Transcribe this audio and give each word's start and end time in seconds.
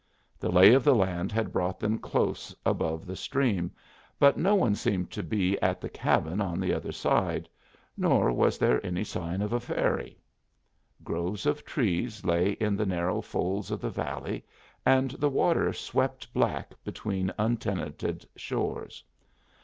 The 0.39 0.49
lay 0.51 0.73
of 0.73 0.83
the 0.83 0.95
land 0.95 1.31
had 1.31 1.51
brought 1.53 1.79
them 1.79 1.99
close 1.99 2.55
above 2.65 3.05
the 3.05 3.15
stream, 3.15 3.69
but 4.17 4.35
no 4.35 4.55
one 4.55 4.73
seemed 4.73 5.11
to 5.11 5.21
be 5.21 5.61
at 5.61 5.79
the 5.79 5.89
cabin 5.89 6.41
on 6.41 6.59
the 6.59 6.73
other 6.73 6.91
side, 6.91 7.47
nor 7.95 8.31
was 8.33 8.57
there 8.57 8.83
any 8.83 9.03
sign 9.03 9.43
of 9.43 9.53
a 9.53 9.59
ferry. 9.59 10.17
Groves 11.03 11.45
of 11.45 11.63
trees 11.63 12.25
lay 12.25 12.53
in 12.53 12.75
the 12.75 12.87
narrow 12.87 13.21
folds 13.21 13.69
of 13.69 13.79
the 13.79 13.91
valley, 13.91 14.43
and 14.87 15.11
the 15.11 15.29
water 15.29 15.71
swept 15.71 16.33
black 16.33 16.71
between 16.83 17.31
untenanted 17.37 18.25
shores. 18.35 19.03